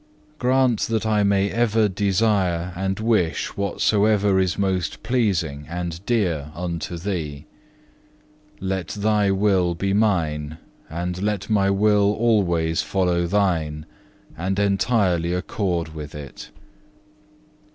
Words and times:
Grant 0.39 0.79
that 0.87 1.05
I 1.05 1.21
may 1.21 1.51
ever 1.51 1.87
desire 1.87 2.73
and 2.75 2.99
wish 2.99 3.55
whatsoever 3.55 4.39
is 4.39 4.57
most 4.57 5.03
pleasing 5.03 5.67
and 5.69 6.03
dear 6.07 6.51
unto 6.55 6.97
Thee. 6.97 7.45
Let 8.59 8.87
Thy 8.87 9.29
will 9.29 9.75
be 9.75 9.93
mine, 9.93 10.57
and 10.89 11.21
let 11.21 11.51
my 11.51 11.69
will 11.69 12.13
alway 12.13 12.73
follow 12.73 13.27
Thine, 13.27 13.85
and 14.35 14.57
entirely 14.57 15.33
accord 15.35 15.89
with 15.93 16.15
it. 16.15 16.49